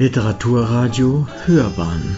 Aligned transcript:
Literaturradio 0.00 1.26
Hörbahn 1.44 2.16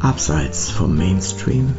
Abseits 0.00 0.70
vom 0.70 0.96
Mainstream 0.96 1.74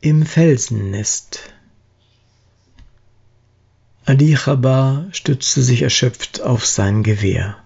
Im 0.00 0.24
Felsennest 0.24 1.52
Ali 4.06 4.32
Chabar 4.32 5.04
stützte 5.12 5.60
sich 5.60 5.82
erschöpft 5.82 6.40
auf 6.40 6.64
sein 6.64 7.02
Gewehr. 7.02 7.58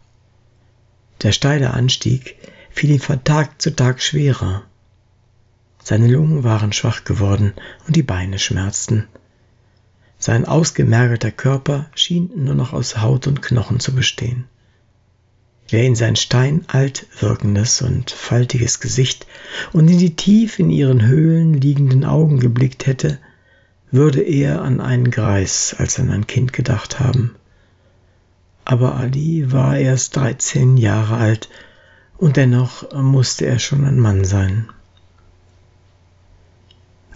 Der 1.23 1.31
steile 1.31 1.73
Anstieg 1.73 2.35
fiel 2.71 2.91
ihm 2.91 3.01
von 3.01 3.23
Tag 3.23 3.63
zu 3.63 3.77
Tag 3.77 4.03
schwerer. 4.03 4.65
Seine 5.85 6.09
Lungen 6.09 6.43
waren 6.43 6.73
schwach 6.73 7.05
geworden 7.05 7.55
und 7.87 7.95
die 7.95 8.03
Beine 8.03 8.41
schmerzten. 8.41 9.07
Sein 10.19 10.45
ausgemergelter 10.47 11.31
Körper 11.31 11.87
schien 11.95 12.31
nur 12.35 12.55
noch 12.55 12.73
aus 12.73 13.01
Haut 13.01 13.27
und 13.27 13.41
Knochen 13.41 13.79
zu 13.79 13.95
bestehen. 13.95 14.45
Wer 15.69 15.85
in 15.85 15.95
sein 15.95 16.17
steinalt 16.17 17.07
wirkendes 17.21 17.83
und 17.83 18.11
faltiges 18.11 18.81
Gesicht 18.81 19.27
und 19.73 19.89
in 19.89 19.99
die 19.99 20.17
tief 20.17 20.59
in 20.59 20.71
ihren 20.71 21.07
Höhlen 21.07 21.55
liegenden 21.55 22.05
Augen 22.05 22.41
geblickt 22.41 22.87
hätte, 22.87 23.19
würde 23.91 24.23
eher 24.23 24.63
an 24.63 24.81
einen 24.81 25.11
Greis 25.11 25.77
als 25.79 26.01
an 26.01 26.11
ein 26.11 26.27
Kind 26.27 26.53
gedacht 26.53 27.01
haben. 27.01 27.35
Aber 28.65 28.97
Ali 28.97 29.53
war 29.53 29.79
erst 29.79 30.17
dreizehn 30.17 30.77
Jahre 30.77 31.17
alt 31.17 31.49
und 32.17 32.37
dennoch 32.37 32.93
musste 32.95 33.47
er 33.47 33.59
schon 33.59 33.85
ein 33.85 34.01
Mann 34.01 34.25
sein. 34.25 34.69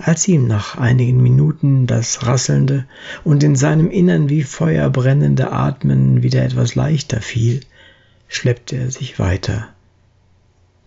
Als 0.05 0.27
ihm 0.27 0.49
nach 0.49 0.77
einigen 0.77 1.23
Minuten 1.23 1.87
das 1.87 2.27
rasselnde 2.27 2.87
und 3.23 3.45
in 3.45 3.55
seinem 3.55 3.89
Innern 3.89 4.29
wie 4.29 4.43
Feuer 4.43 4.91
brennende 4.91 5.53
Atmen 5.53 6.25
wieder 6.25 6.45
etwas 6.45 6.75
leichter 6.75 7.21
fiel, 7.21 7.61
schleppte 8.27 8.77
er 8.77 8.91
sich 8.91 9.21
weiter. 9.21 9.69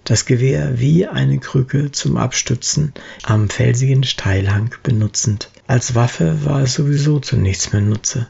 Das 0.03 0.25
Gewehr 0.25 0.81
wie 0.81 1.07
eine 1.07 1.39
Krücke 1.39 1.93
zum 1.93 2.17
Abstützen 2.17 2.93
am 3.23 3.49
felsigen 3.49 4.03
Steilhang 4.03 4.75
benutzend. 4.83 5.49
Als 5.65 5.95
Waffe 5.95 6.43
war 6.43 6.63
es 6.63 6.73
sowieso 6.73 7.21
zu 7.21 7.37
nichts 7.37 7.71
mehr 7.71 7.81
nutze. 7.81 8.27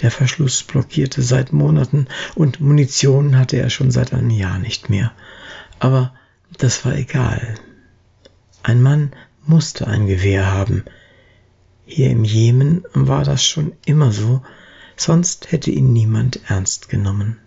Der 0.00 0.10
Verschluss 0.10 0.62
blockierte 0.62 1.20
seit 1.20 1.52
Monaten 1.52 2.06
und 2.34 2.58
Munition 2.58 3.36
hatte 3.36 3.58
er 3.58 3.68
schon 3.68 3.90
seit 3.90 4.14
einem 4.14 4.30
Jahr 4.30 4.58
nicht 4.58 4.88
mehr. 4.88 5.12
Aber 5.78 6.14
das 6.56 6.86
war 6.86 6.96
egal. 6.96 7.56
Ein 8.62 8.80
Mann 8.80 9.12
musste 9.46 9.86
ein 9.86 10.06
Gewehr 10.06 10.50
haben. 10.50 10.84
Hier 11.86 12.10
im 12.10 12.24
Jemen 12.24 12.84
war 12.92 13.24
das 13.24 13.44
schon 13.44 13.72
immer 13.84 14.12
so, 14.12 14.42
sonst 14.96 15.50
hätte 15.50 15.70
ihn 15.70 15.92
niemand 15.92 16.40
ernst 16.48 16.88
genommen. 16.88 17.38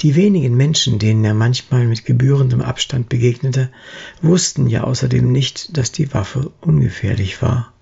Die 0.00 0.16
wenigen 0.16 0.56
Menschen, 0.56 0.98
denen 0.98 1.24
er 1.24 1.34
manchmal 1.34 1.86
mit 1.86 2.04
gebührendem 2.04 2.60
Abstand 2.60 3.08
begegnete, 3.08 3.70
wussten 4.22 4.68
ja 4.68 4.84
außerdem 4.84 5.30
nicht, 5.30 5.76
dass 5.76 5.92
die 5.92 6.12
Waffe 6.12 6.50
ungefährlich 6.60 7.40
war. 7.42 7.72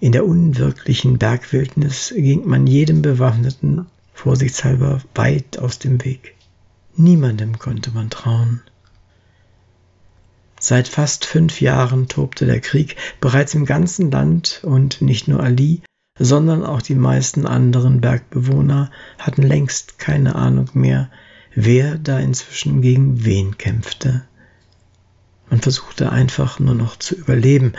In 0.00 0.12
der 0.12 0.26
unwirklichen 0.26 1.18
Bergwildnis 1.18 2.12
ging 2.16 2.46
man 2.46 2.66
jedem 2.66 3.02
Bewaffneten 3.02 3.86
vorsichtshalber 4.12 5.00
weit 5.14 5.58
aus 5.58 5.78
dem 5.78 6.04
Weg. 6.04 6.34
Niemandem 6.96 7.58
konnte 7.58 7.90
man 7.92 8.10
trauen. 8.10 8.60
Seit 10.66 10.88
fast 10.88 11.26
fünf 11.26 11.60
Jahren 11.60 12.08
tobte 12.08 12.46
der 12.46 12.58
Krieg 12.58 12.96
bereits 13.20 13.54
im 13.54 13.66
ganzen 13.66 14.10
Land 14.10 14.60
und 14.62 15.02
nicht 15.02 15.28
nur 15.28 15.42
Ali, 15.42 15.82
sondern 16.18 16.64
auch 16.64 16.80
die 16.80 16.94
meisten 16.94 17.46
anderen 17.46 18.00
Bergbewohner 18.00 18.90
hatten 19.18 19.42
längst 19.42 19.98
keine 19.98 20.36
Ahnung 20.36 20.70
mehr, 20.72 21.10
wer 21.54 21.98
da 21.98 22.18
inzwischen 22.18 22.80
gegen 22.80 23.26
wen 23.26 23.58
kämpfte. 23.58 24.24
Man 25.50 25.60
versuchte 25.60 26.10
einfach 26.10 26.58
nur 26.58 26.74
noch 26.74 26.96
zu 26.96 27.14
überleben, 27.14 27.74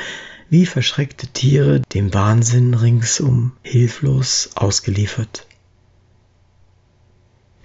wie 0.51 0.67
verschreckte 0.67 1.25
Tiere 1.25 1.81
dem 1.91 2.13
Wahnsinn 2.13 2.75
ringsum 2.75 3.53
hilflos 3.63 4.51
ausgeliefert. 4.53 5.47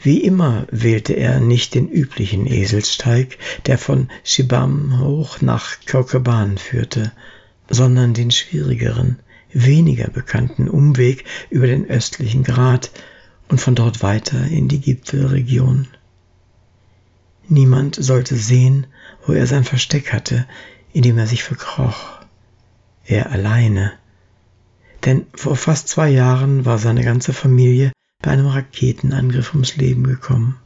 Wie 0.02 0.24
immer 0.24 0.66
wählte 0.70 1.12
er 1.12 1.40
nicht 1.40 1.74
den 1.74 1.86
üblichen 1.86 2.46
Eselssteig, 2.46 3.36
der 3.66 3.76
von 3.76 4.08
Shibam 4.24 4.98
hoch 4.98 5.42
nach 5.42 5.76
Kaukaban 5.84 6.56
führte, 6.56 7.12
sondern 7.68 8.14
den 8.14 8.30
schwierigeren, 8.30 9.18
weniger 9.52 10.08
bekannten 10.08 10.68
Umweg 10.68 11.24
über 11.50 11.66
den 11.66 11.84
östlichen 11.84 12.44
Grat 12.44 12.90
und 13.48 13.60
von 13.60 13.74
dort 13.74 14.02
weiter 14.02 14.42
in 14.46 14.68
die 14.68 14.80
Gipfelregion. 14.80 15.86
Niemand 17.48 17.96
sollte 17.96 18.36
sehen, 18.36 18.86
wo 19.26 19.34
er 19.34 19.46
sein 19.46 19.64
Versteck 19.64 20.14
hatte, 20.14 20.46
in 20.94 21.02
dem 21.02 21.18
er 21.18 21.26
sich 21.26 21.42
verkroch. 21.42 22.20
Er 23.04 23.32
alleine. 23.32 23.92
Denn 25.04 25.26
vor 25.34 25.56
fast 25.56 25.88
zwei 25.88 26.08
Jahren 26.08 26.64
war 26.64 26.78
seine 26.78 27.04
ganze 27.04 27.34
Familie 27.34 27.92
bei 28.22 28.30
einem 28.30 28.46
Raketenangriff 28.46 29.52
ums 29.52 29.76
Leben 29.76 30.04
gekommen. 30.04 30.58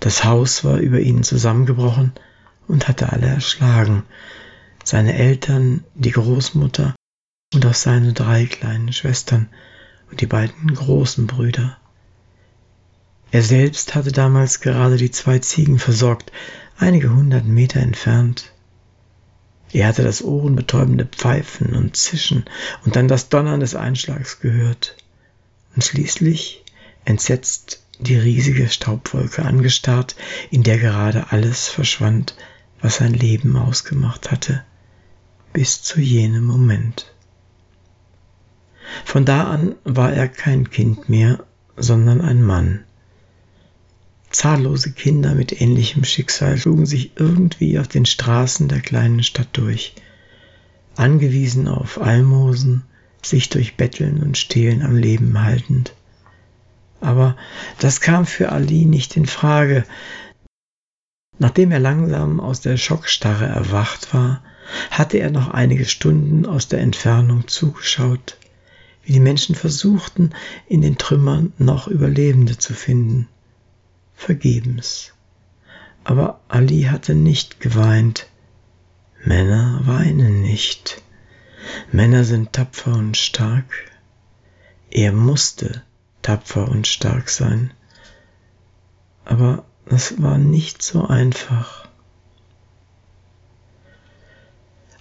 Das 0.00 0.24
Haus 0.24 0.64
war 0.64 0.78
über 0.78 1.00
ihnen 1.00 1.22
zusammengebrochen 1.22 2.12
und 2.68 2.88
hatte 2.88 3.12
alle 3.12 3.26
erschlagen. 3.26 4.02
Seine 4.84 5.14
Eltern, 5.14 5.84
die 5.94 6.10
Großmutter 6.10 6.94
und 7.54 7.66
auch 7.66 7.74
seine 7.74 8.12
drei 8.12 8.46
kleinen 8.46 8.92
Schwestern 8.92 9.48
und 10.10 10.20
die 10.20 10.26
beiden 10.26 10.74
großen 10.74 11.26
Brüder. 11.26 11.76
Er 13.30 13.42
selbst 13.42 13.94
hatte 13.94 14.12
damals 14.12 14.60
gerade 14.60 14.96
die 14.96 15.10
zwei 15.10 15.38
Ziegen 15.40 15.78
versorgt, 15.78 16.32
einige 16.78 17.12
hundert 17.12 17.44
Meter 17.44 17.80
entfernt. 17.80 18.52
Er 19.72 19.88
hatte 19.88 20.04
das 20.04 20.22
ohrenbetäubende 20.22 21.06
Pfeifen 21.06 21.74
und 21.74 21.96
Zischen 21.96 22.44
und 22.84 22.94
dann 22.94 23.08
das 23.08 23.28
Donnern 23.28 23.60
des 23.60 23.74
Einschlags 23.74 24.40
gehört 24.40 24.96
und 25.76 25.84
schließlich 25.84 26.64
entsetzt 27.04 27.82
die 27.98 28.16
riesige 28.16 28.68
Staubwolke 28.68 29.42
angestarrt, 29.44 30.16
in 30.50 30.62
der 30.62 30.78
gerade 30.78 31.30
alles 31.30 31.68
verschwand, 31.68 32.34
was 32.80 32.96
sein 32.96 33.14
Leben 33.14 33.56
ausgemacht 33.56 34.30
hatte, 34.30 34.64
bis 35.52 35.82
zu 35.82 36.00
jenem 36.00 36.44
Moment. 36.44 37.12
Von 39.04 39.24
da 39.24 39.50
an 39.50 39.76
war 39.84 40.12
er 40.12 40.28
kein 40.28 40.70
Kind 40.70 41.08
mehr, 41.08 41.44
sondern 41.76 42.20
ein 42.20 42.42
Mann. 42.42 42.84
Zahllose 44.30 44.92
Kinder 44.92 45.34
mit 45.34 45.60
ähnlichem 45.60 46.04
Schicksal 46.04 46.58
schlugen 46.58 46.86
sich 46.86 47.12
irgendwie 47.16 47.78
auf 47.78 47.88
den 47.88 48.06
Straßen 48.06 48.68
der 48.68 48.80
kleinen 48.80 49.22
Stadt 49.22 49.48
durch, 49.52 49.94
angewiesen 50.96 51.68
auf 51.68 52.00
Almosen, 52.00 52.84
sich 53.28 53.48
durch 53.48 53.76
Betteln 53.76 54.22
und 54.22 54.38
Stehlen 54.38 54.82
am 54.82 54.96
Leben 54.96 55.42
haltend. 55.42 55.94
Aber 57.00 57.36
das 57.78 58.00
kam 58.00 58.26
für 58.26 58.52
Ali 58.52 58.84
nicht 58.84 59.16
in 59.16 59.26
Frage. 59.26 59.84
Nachdem 61.38 61.70
er 61.70 61.78
langsam 61.78 62.40
aus 62.40 62.60
der 62.60 62.76
Schockstarre 62.76 63.46
erwacht 63.46 64.14
war, 64.14 64.42
hatte 64.90 65.18
er 65.18 65.30
noch 65.30 65.48
einige 65.48 65.84
Stunden 65.84 66.46
aus 66.46 66.68
der 66.68 66.80
Entfernung 66.80 67.46
zugeschaut, 67.46 68.38
wie 69.04 69.12
die 69.12 69.20
Menschen 69.20 69.54
versuchten, 69.54 70.30
in 70.66 70.80
den 70.80 70.98
Trümmern 70.98 71.52
noch 71.58 71.86
Überlebende 71.86 72.58
zu 72.58 72.74
finden. 72.74 73.28
Vergebens. 74.14 75.12
Aber 76.04 76.40
Ali 76.48 76.84
hatte 76.84 77.14
nicht 77.14 77.60
geweint. 77.60 78.28
Männer 79.24 79.80
weinen 79.84 80.40
nicht. 80.42 81.02
Männer 81.92 82.24
sind 82.24 82.52
tapfer 82.52 82.94
und 82.94 83.16
stark. 83.16 83.90
Er 84.90 85.12
musste 85.12 85.82
tapfer 86.22 86.68
und 86.68 86.86
stark 86.86 87.28
sein. 87.28 87.72
Aber 89.24 89.64
es 89.86 90.20
war 90.22 90.38
nicht 90.38 90.82
so 90.82 91.06
einfach. 91.06 91.88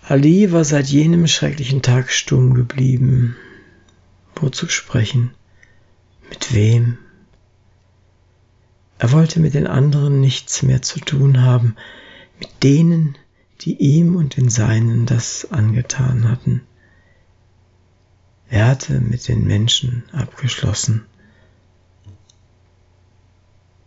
Ali 0.08 0.52
war 0.52 0.64
seit 0.64 0.88
jenem 0.88 1.26
schrecklichen 1.28 1.82
Tag 1.82 2.12
stumm 2.12 2.54
geblieben. 2.54 3.36
Wozu 4.36 4.68
sprechen? 4.68 5.34
Mit 6.30 6.54
wem? 6.54 6.98
Er 9.00 9.12
wollte 9.12 9.40
mit 9.40 9.54
den 9.54 9.68
anderen 9.68 10.22
nichts 10.22 10.62
mehr 10.62 10.82
zu 10.82 11.00
tun 11.00 11.42
haben, 11.42 11.76
mit 12.40 12.50
denen, 12.64 13.18
die 13.66 13.78
ihm 13.78 14.16
und 14.16 14.38
den 14.38 14.50
Seinen 14.50 15.06
das 15.06 15.52
angetan 15.52 16.30
hatten. 16.30 16.62
Er 18.48 18.68
hatte 18.68 19.02
mit 19.02 19.28
den 19.28 19.46
Menschen 19.46 20.04
abgeschlossen. 20.12 21.06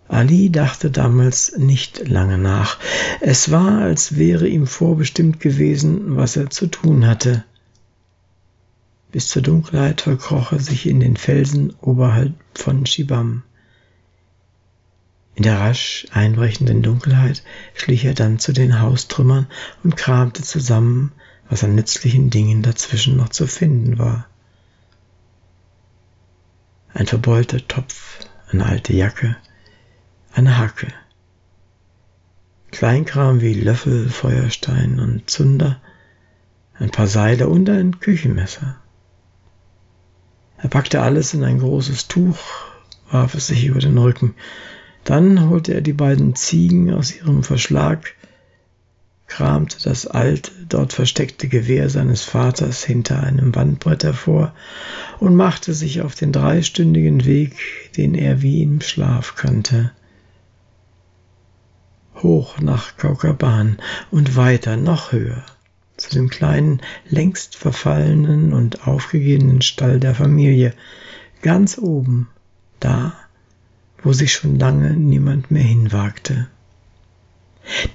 Ali 0.09 0.51
dachte 0.51 0.91
damals 0.91 1.57
nicht 1.57 2.09
lange 2.09 2.39
nach. 2.39 2.79
Es 3.21 3.51
war, 3.51 3.81
als 3.83 4.17
wäre 4.17 4.49
ihm 4.49 4.67
vorbestimmt 4.67 5.39
gewesen, 5.39 6.17
was 6.17 6.37
er 6.37 6.51
zu 6.51 6.67
tun 6.67 7.07
hatte. 7.07 7.45
Bis 9.13 9.29
zur 9.29 9.43
Dunkelheit 9.43 10.01
verkroch 10.01 10.53
er 10.53 10.61
sich 10.61 10.87
in 10.87 10.99
den 10.99 11.17
Felsen 11.17 11.75
oberhalb 11.81 12.35
von 12.55 12.85
Shibam. 12.85 13.43
In 15.39 15.45
der 15.45 15.61
rasch 15.61 16.05
einbrechenden 16.11 16.83
Dunkelheit 16.83 17.45
schlich 17.73 18.05
er 18.05 18.13
dann 18.13 18.41
zu 18.41 18.53
den 18.53 18.81
Haustrümmern 18.81 19.47
und 19.85 19.97
kramte 19.97 20.43
zusammen, 20.43 21.13
was 21.49 21.63
an 21.63 21.77
nützlichen 21.77 22.29
Dingen 22.29 22.65
dazwischen 22.65 23.17
noch 23.17 23.29
zu 23.29 23.47
finden 23.47 24.01
war. 24.01 24.27
Ein 26.93 27.07
verbeulter 27.07 27.65
Topf, 27.69 28.19
eine 28.51 28.67
alte 28.67 28.93
Jacke, 28.93 29.37
eine 30.33 30.59
Hacke. 30.59 30.93
Kleinkram 32.73 33.41
wie 33.41 33.55
Löffel, 33.55 34.09
Feuerstein 34.09 34.99
und 34.99 35.31
Zunder, 35.31 35.81
ein 36.75 36.91
paar 36.91 37.07
Seile 37.07 37.49
und 37.49 37.71
ein 37.71 38.01
Küchenmesser. 38.01 38.77
Er 40.57 40.69
packte 40.69 41.01
alles 41.01 41.33
in 41.33 41.45
ein 41.45 41.61
großes 41.61 42.09
Tuch, 42.09 42.41
warf 43.09 43.37
es 43.37 43.47
sich 43.47 43.67
über 43.67 43.79
den 43.79 43.99
Rücken. 43.99 44.35
Dann 45.05 45.49
holte 45.49 45.75
er 45.75 45.81
die 45.81 45.93
beiden 45.93 46.35
Ziegen 46.35 46.93
aus 46.93 47.15
ihrem 47.15 47.43
Verschlag, 47.43 48.15
kramte 49.27 49.77
das 49.83 50.07
alte, 50.07 50.51
dort 50.69 50.93
versteckte 50.93 51.49
Gewehr 51.49 51.91
seines 51.91 52.23
Vaters 52.23 52.85
hinter 52.85 53.23
einem 53.23 53.55
Wandbrett 53.55 54.05
hervor 54.05 54.55
und 55.19 55.37
machte 55.37 55.75
sich 55.75 56.03
auf 56.03 56.15
den 56.15 56.33
dreistündigen 56.33 57.25
Weg, 57.25 57.57
den 57.97 58.15
er 58.15 58.43
wie 58.43 58.63
im 58.63 58.81
Schlaf 58.81 59.35
kannte. 59.35 59.93
Hoch 62.17 62.59
nach 62.59 62.97
Kaukaban 62.97 63.79
und 64.11 64.37
weiter 64.37 64.77
noch 64.77 65.13
höher 65.13 65.45
zu 65.99 66.11
dem 66.11 66.31
kleinen, 66.31 66.81
längst 67.09 67.57
verfallenen 67.57 68.53
und 68.53 68.87
aufgegebenen 68.87 69.63
Stall 69.63 70.01
der 70.01 70.15
Familie, 70.15 70.73
ganz 71.43 71.77
oben, 71.77 72.29
da, 72.81 73.15
wo 74.03 74.13
sich 74.13 74.33
schon 74.33 74.59
lange 74.59 74.95
niemand 74.95 75.51
mehr 75.51 75.63
hinwagte. 75.63 76.49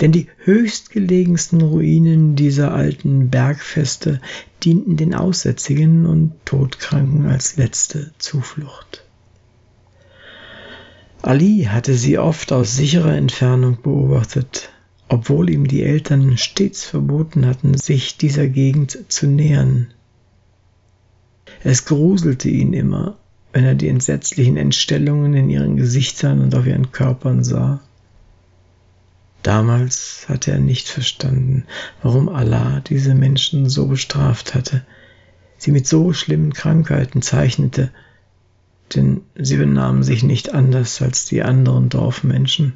Denn 0.01 0.11
die 0.11 0.27
höchstgelegensten 0.37 1.61
Ruinen 1.61 2.35
dieser 2.35 2.73
alten 2.73 3.29
Bergfeste 3.29 4.21
dienten 4.63 4.97
den 4.97 5.15
Aussätzigen 5.15 6.05
und 6.05 6.33
Todkranken 6.45 7.25
als 7.27 7.57
letzte 7.57 8.11
Zuflucht. 8.19 9.03
Ali 11.21 11.67
hatte 11.69 11.95
sie 11.95 12.17
oft 12.17 12.51
aus 12.51 12.75
sicherer 12.75 13.15
Entfernung 13.15 13.81
beobachtet, 13.81 14.69
obwohl 15.07 15.49
ihm 15.49 15.67
die 15.67 15.81
Eltern 15.81 16.37
stets 16.37 16.83
verboten 16.83 17.45
hatten, 17.45 17.77
sich 17.77 18.17
dieser 18.17 18.47
Gegend 18.47 19.05
zu 19.07 19.27
nähern. 19.27 19.87
Es 21.63 21.85
gruselte 21.85 22.49
ihn 22.49 22.73
immer, 22.73 23.17
wenn 23.53 23.65
er 23.65 23.75
die 23.75 23.87
entsetzlichen 23.87 24.57
Entstellungen 24.57 25.35
in 25.35 25.49
ihren 25.49 25.77
Gesichtern 25.77 26.41
und 26.41 26.55
auf 26.55 26.65
ihren 26.65 26.91
Körpern 26.91 27.43
sah. 27.43 27.81
Damals 29.43 30.25
hatte 30.27 30.51
er 30.51 30.59
nicht 30.59 30.89
verstanden, 30.89 31.65
warum 32.01 32.29
Allah 32.29 32.79
diese 32.79 33.13
Menschen 33.13 33.69
so 33.69 33.87
bestraft 33.87 34.55
hatte, 34.55 34.83
sie 35.57 35.71
mit 35.71 35.85
so 35.85 36.13
schlimmen 36.13 36.53
Krankheiten 36.53 37.21
zeichnete, 37.21 37.91
denn 38.95 39.21
sie 39.35 39.57
benahmen 39.57 40.01
sich 40.01 40.23
nicht 40.23 40.53
anders 40.53 41.01
als 41.01 41.25
die 41.25 41.43
anderen 41.43 41.89
Dorfmenschen. 41.89 42.73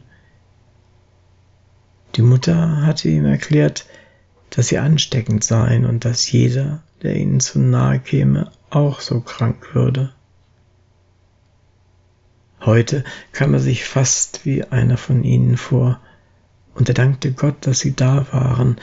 Die 2.15 2.21
Mutter 2.21 2.85
hatte 2.85 3.09
ihm 3.09 3.25
erklärt, 3.25 3.85
dass 4.51 4.67
sie 4.67 4.77
ansteckend 4.77 5.43
seien 5.43 5.85
und 5.85 6.05
dass 6.05 6.31
jeder, 6.31 6.83
der 7.01 7.15
ihnen 7.15 7.39
zu 7.39 7.59
nahe 7.59 7.99
käme, 7.99 8.51
auch 8.69 9.01
so 9.01 9.21
krank 9.21 9.73
würde. 9.73 10.11
Heute 12.61 13.03
kam 13.31 13.53
er 13.53 13.59
sich 13.59 13.85
fast 13.85 14.45
wie 14.45 14.63
einer 14.63 14.97
von 14.97 15.23
ihnen 15.23 15.57
vor, 15.57 15.99
und 16.77 16.89
er 16.89 16.93
dankte 16.93 17.31
Gott, 17.31 17.55
dass 17.61 17.79
sie 17.79 17.95
da 17.95 18.27
waren, 18.31 18.77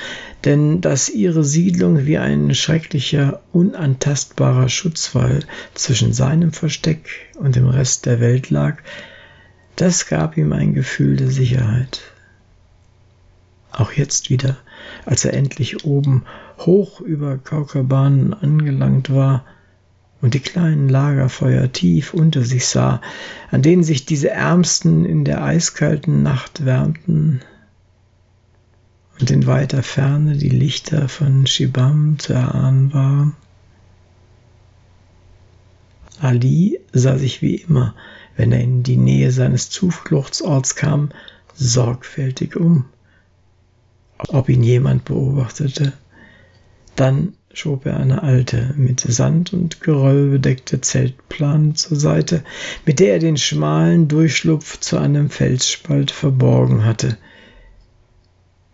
denn 0.44 0.80
dass 0.80 1.08
ihre 1.08 1.44
Siedlung 1.44 2.06
wie 2.06 2.18
ein 2.18 2.52
schrecklicher, 2.54 3.40
unantastbarer 3.52 4.68
Schutzwall 4.68 5.40
zwischen 5.74 6.12
seinem 6.12 6.52
Versteck 6.52 7.08
und 7.36 7.54
dem 7.54 7.68
Rest 7.68 8.06
der 8.06 8.18
Welt 8.18 8.50
lag, 8.50 8.78
das 9.76 10.06
gab 10.06 10.36
ihm 10.36 10.52
ein 10.52 10.74
Gefühl 10.74 11.16
der 11.16 11.30
Sicherheit. 11.30 12.00
Auch 13.70 13.92
jetzt 13.92 14.28
wieder, 14.28 14.56
als 15.04 15.24
er 15.24 15.34
endlich 15.34 15.84
oben 15.84 16.24
hoch 16.58 17.00
über 17.00 17.38
Kaukabanen 17.38 18.34
angelangt 18.34 19.14
war 19.14 19.44
und 20.24 20.32
die 20.32 20.40
kleinen 20.40 20.88
Lagerfeuer 20.88 21.70
tief 21.70 22.14
unter 22.14 22.44
sich 22.44 22.66
sah, 22.66 23.02
an 23.50 23.60
denen 23.60 23.84
sich 23.84 24.06
diese 24.06 24.30
Ärmsten 24.30 25.04
in 25.04 25.26
der 25.26 25.44
eiskalten 25.44 26.22
Nacht 26.22 26.64
wärmten, 26.64 27.42
und 29.20 29.30
in 29.30 29.46
weiter 29.46 29.82
Ferne 29.82 30.38
die 30.38 30.48
Lichter 30.48 31.10
von 31.10 31.46
Shibam 31.46 32.18
zu 32.18 32.32
erahnen 32.32 32.94
war. 32.94 33.32
Ali 36.20 36.80
sah 36.94 37.18
sich 37.18 37.42
wie 37.42 37.56
immer, 37.56 37.94
wenn 38.34 38.50
er 38.50 38.62
in 38.62 38.82
die 38.82 38.96
Nähe 38.96 39.30
seines 39.30 39.68
Zufluchtsorts 39.68 40.74
kam, 40.74 41.10
sorgfältig 41.54 42.56
um 42.56 42.86
ob 44.28 44.48
ihn 44.48 44.62
jemand 44.62 45.04
beobachtete. 45.04 45.92
Dann 46.96 47.34
schob 47.54 47.86
er 47.86 47.98
eine 47.98 48.22
alte, 48.22 48.74
mit 48.76 49.00
Sand 49.00 49.52
und 49.52 49.80
Geröll 49.80 50.30
bedeckte 50.30 50.80
Zeltplane 50.80 51.74
zur 51.74 51.96
Seite, 51.96 52.42
mit 52.84 52.98
der 52.98 53.14
er 53.14 53.18
den 53.20 53.36
schmalen 53.36 54.08
Durchschlupf 54.08 54.80
zu 54.80 54.98
einem 54.98 55.30
Felsspalt 55.30 56.10
verborgen 56.10 56.84
hatte. 56.84 57.16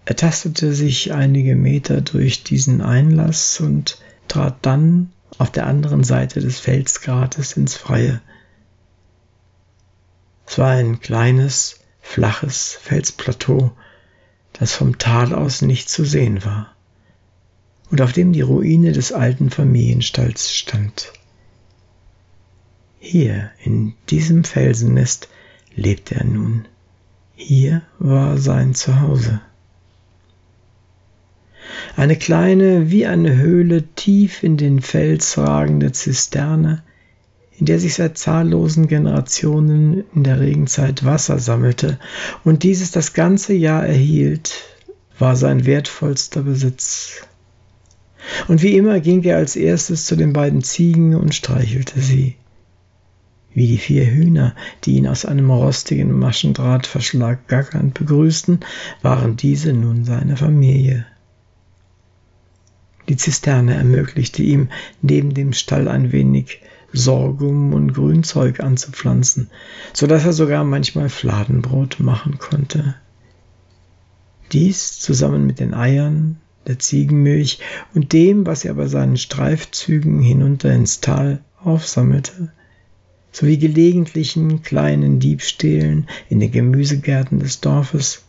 Er 0.06 0.16
tastete 0.16 0.72
sich 0.72 1.12
einige 1.12 1.56
Meter 1.56 2.00
durch 2.00 2.42
diesen 2.42 2.80
Einlass 2.80 3.60
und 3.60 3.98
trat 4.28 4.56
dann 4.62 5.12
auf 5.38 5.50
der 5.50 5.66
anderen 5.66 6.02
Seite 6.02 6.40
des 6.40 6.58
Felsgrates 6.58 7.56
ins 7.56 7.76
Freie. 7.76 8.20
Es 10.46 10.58
war 10.58 10.70
ein 10.70 11.00
kleines, 11.00 11.80
flaches 12.00 12.78
Felsplateau, 12.80 13.72
das 14.54 14.72
vom 14.72 14.98
Tal 14.98 15.34
aus 15.34 15.62
nicht 15.62 15.88
zu 15.88 16.04
sehen 16.04 16.44
war 16.44 16.74
und 17.90 18.00
auf 18.00 18.12
dem 18.12 18.32
die 18.32 18.40
Ruine 18.40 18.92
des 18.92 19.12
alten 19.12 19.50
Familienstalls 19.50 20.52
stand. 20.52 21.12
Hier, 22.98 23.50
in 23.62 23.94
diesem 24.10 24.44
Felsennest, 24.44 25.28
lebte 25.74 26.16
er 26.16 26.24
nun. 26.24 26.66
Hier 27.34 27.82
war 27.98 28.38
sein 28.38 28.74
Zuhause. 28.74 29.40
Eine 31.96 32.16
kleine, 32.16 32.90
wie 32.90 33.06
eine 33.06 33.36
Höhle 33.36 33.82
tief 33.94 34.42
in 34.42 34.56
den 34.56 34.80
Fels 34.80 35.38
ragende 35.38 35.92
Zisterne 35.92 36.82
in 37.60 37.66
der 37.66 37.78
sich 37.78 37.94
seit 37.94 38.16
zahllosen 38.16 38.88
Generationen 38.88 40.04
in 40.14 40.24
der 40.24 40.40
Regenzeit 40.40 41.04
Wasser 41.04 41.38
sammelte 41.38 41.98
und 42.42 42.62
dieses 42.62 42.90
das 42.90 43.12
ganze 43.12 43.52
Jahr 43.52 43.84
erhielt, 43.84 44.64
war 45.18 45.36
sein 45.36 45.66
wertvollster 45.66 46.42
Besitz. 46.42 47.20
Und 48.48 48.62
wie 48.62 48.76
immer 48.76 49.00
ging 49.00 49.22
er 49.24 49.36
als 49.36 49.56
erstes 49.56 50.06
zu 50.06 50.16
den 50.16 50.32
beiden 50.32 50.62
Ziegen 50.62 51.14
und 51.14 51.34
streichelte 51.34 52.00
sie. 52.00 52.36
Wie 53.52 53.66
die 53.66 53.78
vier 53.78 54.06
Hühner, 54.06 54.54
die 54.84 54.96
ihn 54.96 55.08
aus 55.08 55.24
einem 55.24 55.50
rostigen 55.50 56.16
Maschendrahtverschlag 56.18 57.48
gackernd 57.48 57.94
begrüßten, 57.94 58.60
waren 59.02 59.36
diese 59.36 59.72
nun 59.72 60.04
seine 60.04 60.36
Familie. 60.36 61.06
Die 63.08 63.16
Zisterne 63.16 63.74
ermöglichte 63.74 64.42
ihm 64.42 64.68
neben 65.02 65.34
dem 65.34 65.52
Stall 65.52 65.88
ein 65.88 66.12
wenig 66.12 66.60
Sorghum 66.92 67.72
und 67.72 67.92
Grünzeug 67.92 68.60
anzupflanzen, 68.60 69.50
so 69.92 70.06
dass 70.06 70.24
er 70.24 70.32
sogar 70.32 70.62
manchmal 70.64 71.08
Fladenbrot 71.08 71.98
machen 71.98 72.38
konnte. 72.38 72.94
Dies 74.52 74.98
zusammen 74.98 75.46
mit 75.46 75.60
den 75.60 75.74
Eiern, 75.74 76.38
der 76.66 76.78
Ziegenmilch 76.78 77.58
und 77.94 78.12
dem, 78.12 78.46
was 78.46 78.64
er 78.64 78.74
bei 78.74 78.86
seinen 78.86 79.16
Streifzügen 79.16 80.20
hinunter 80.20 80.72
ins 80.72 81.00
Tal 81.00 81.42
aufsammelte, 81.62 82.52
sowie 83.32 83.58
gelegentlichen 83.58 84.62
kleinen 84.62 85.20
Diebstählen 85.20 86.08
in 86.28 86.40
den 86.40 86.50
Gemüsegärten 86.50 87.38
des 87.38 87.60
Dorfes, 87.60 88.22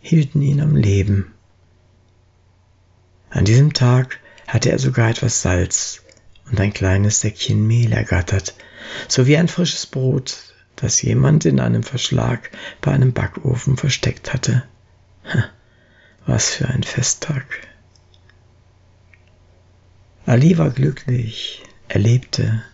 hielten 0.00 0.42
ihn 0.42 0.60
am 0.60 0.76
Leben. 0.76 1.32
An 3.30 3.44
diesem 3.44 3.72
Tag 3.72 4.20
hatte 4.46 4.70
er 4.70 4.78
sogar 4.78 5.10
etwas 5.10 5.42
Salz 5.42 6.02
und 6.50 6.60
ein 6.60 6.72
kleines 6.72 7.20
Säckchen 7.20 7.66
Mehl 7.66 7.92
ergattert, 7.92 8.54
sowie 9.08 9.36
ein 9.36 9.48
frisches 9.48 9.86
Brot, 9.86 10.54
das 10.76 11.02
jemand 11.02 11.44
in 11.44 11.58
einem 11.58 11.82
Verschlag 11.82 12.50
bei 12.80 12.92
einem 12.92 13.12
Backofen 13.12 13.76
versteckt 13.76 14.32
hatte. 14.32 14.62
Was 16.26 16.50
für 16.50 16.68
ein 16.68 16.82
Festtag. 16.82 17.44
Ali 20.26 20.58
war 20.58 20.70
glücklich, 20.70 21.62
Er 21.88 22.00
lebte, 22.00 22.64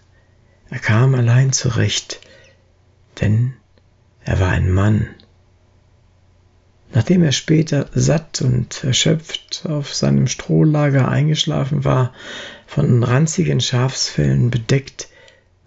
er 0.71 0.79
kam 0.79 1.15
allein 1.15 1.53
zurecht, 1.53 2.21
denn 3.21 3.53
er 4.25 4.41
war 4.41 4.49
ein 4.49 4.71
Mann. 4.71 5.07
Nachdem 6.95 7.23
er 7.23 7.33
später 7.33 7.91
satt 7.95 8.41
und 8.41 8.85
erschöpft 8.85 9.67
auf 9.69 9.95
seinem 9.95 10.29
Strohlager 10.29 11.09
eingeschlafen 11.09 11.85
war, 11.85 12.15
von 12.67 13.03
ranzigen 13.03 13.61
Schafsfellen 13.61 14.49
bedeckt, 14.51 15.09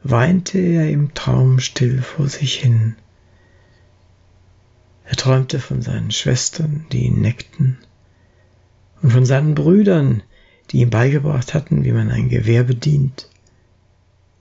weinte 0.02 0.58
er 0.58 0.90
im 0.90 1.14
Traum 1.14 1.60
still 1.60 2.02
vor 2.02 2.28
sich 2.30 2.56
hin. 2.56 2.96
Er 5.06 5.16
träumte 5.16 5.60
von 5.60 5.82
seinen 5.82 6.12
Schwestern, 6.12 6.86
die 6.92 7.06
ihn 7.06 7.22
neckten, 7.22 7.78
und 9.02 9.12
von 9.12 9.26
seinen 9.26 9.54
Brüdern, 9.54 10.24
die 10.72 10.82
ihm 10.82 10.90
beigebracht 10.90 11.54
hatten, 11.54 11.84
wie 11.84 11.92
man 11.92 12.10
ein 12.10 12.30
Gewehr 12.30 12.64
bedient, 12.64 13.30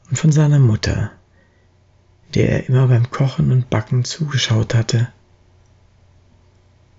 und 0.09 0.17
von 0.17 0.33
seiner 0.33 0.59
Mutter, 0.59 1.13
der 2.35 2.49
er 2.49 2.69
immer 2.69 2.89
beim 2.89 3.11
Kochen 3.11 3.53
und 3.53 3.71
Backen 3.71 4.05
zugeschaut 4.05 4.75
hatte. 4.75 5.13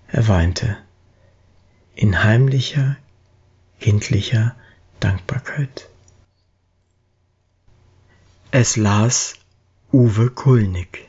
Er 0.08 0.28
weinte 0.28 0.76
in 1.94 2.22
heimlicher, 2.22 2.96
kindlicher 3.80 4.54
Dankbarkeit. 5.00 5.88
Es 8.50 8.76
las 8.76 9.34
Uwe 9.92 10.30
Kulnig. 10.30 11.08